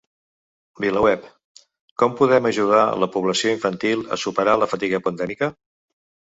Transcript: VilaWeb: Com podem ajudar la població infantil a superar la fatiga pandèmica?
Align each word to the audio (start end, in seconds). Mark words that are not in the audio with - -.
VilaWeb: 0.85 1.27
Com 2.03 2.15
podem 2.23 2.49
ajudar 2.53 2.87
la 3.05 3.11
població 3.19 3.55
infantil 3.59 4.05
a 4.17 4.21
superar 4.25 4.59
la 4.65 4.73
fatiga 4.75 5.05
pandèmica? 5.09 5.55